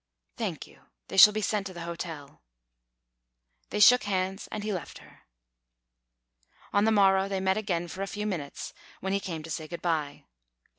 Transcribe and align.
"Thank 0.35 0.65
you. 0.65 0.85
They 1.09 1.17
shall 1.17 1.31
be 1.31 1.43
sent 1.43 1.67
to 1.67 1.73
the 1.75 1.83
hotel." 1.83 2.41
They 3.69 3.79
shook 3.79 4.05
hands, 4.05 4.47
and 4.51 4.63
he 4.63 4.73
left 4.73 4.97
her. 4.97 5.27
On 6.73 6.85
the 6.85 6.91
morrow 6.91 7.27
they 7.29 7.39
met 7.39 7.55
again 7.55 7.87
for 7.87 8.01
a 8.01 8.07
few 8.07 8.25
minutes, 8.25 8.73
when 8.99 9.13
he 9.13 9.19
came 9.19 9.43
to 9.43 9.51
say 9.51 9.67
good 9.67 9.83
bye. 9.83 10.25